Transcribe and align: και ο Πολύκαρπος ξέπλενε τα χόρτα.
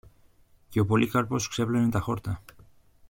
και 0.69 0.79
ο 0.79 0.85
Πολύκαρπος 0.85 1.47
ξέπλενε 1.47 1.89
τα 1.89 1.99
χόρτα. 1.99 2.41